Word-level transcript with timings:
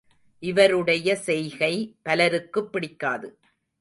இவருடைய 0.39 1.15
செய்கை 1.15 1.95
பலருக்குப் 2.01 2.71
பிடிக்காது. 2.71 3.39